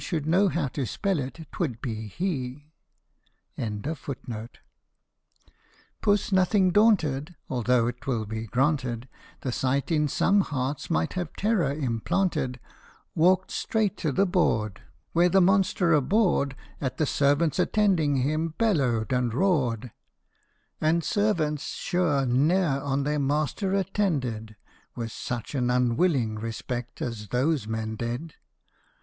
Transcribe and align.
* 0.01 0.01
Puss, 0.01 0.19
nothing 0.25 0.55
daunted 6.71 7.35
(Although 7.47 7.91
'twill 7.91 8.25
be 8.25 8.47
granted 8.47 9.07
The 9.41 9.51
sight 9.51 9.91
in 9.91 10.07
some 10.07 10.41
hearts 10.41 10.89
might 10.89 11.13
have 11.13 11.33
terror 11.37 11.71
implanted), 11.71 12.59
Walked 13.13 13.51
straight 13.51 13.95
to 13.97 14.11
the 14.11 14.25
board 14.25 14.81
Where 15.13 15.29
the 15.29 15.39
monster 15.39 15.93
abhorred 15.93 16.55
At 16.81 16.97
the 16.97 17.05
servants 17.05 17.59
attending 17.59 18.15
him 18.23 18.55
bellowed 18.57 19.13
and 19.13 19.31
roared; 19.31 19.91
And 20.81 21.03
servants 21.03 21.75
sure 21.75 22.25
ne'er 22.25 22.81
on 22.81 23.03
their 23.03 23.19
master 23.19 23.75
attended 23.75 24.55
With 24.95 25.11
such 25.11 25.53
an 25.53 25.69
unwilling 25.69 26.39
respect 26.39 27.03
as 27.03 27.27
those 27.27 27.67
men 27.67 27.95
did 27.97 28.33